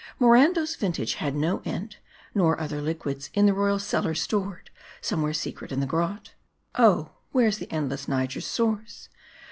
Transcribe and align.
Morando's 0.19 0.75
vintage 0.75 1.13
had 1.21 1.35
no 1.35 1.61
end; 1.63 1.97
nor 2.33 2.59
other 2.59 2.81
liquids, 2.81 3.29
in 3.35 3.45
the 3.45 3.53
royal 3.53 3.77
cellar 3.77 4.15
stored, 4.15 4.71
somewhere 4.99 5.31
secret 5.31 5.71
in 5.71 5.79
the 5.79 5.85
grot. 5.85 6.33
Oh! 6.73 7.11
where's 7.31 7.59
the 7.59 7.71
endless 7.71 8.07
Niger's 8.07 8.47
source 8.47 9.09